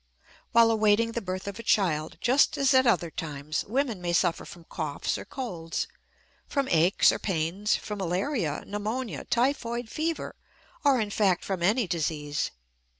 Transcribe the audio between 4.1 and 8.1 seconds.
suffer from coughs or colds, from aches or pains, from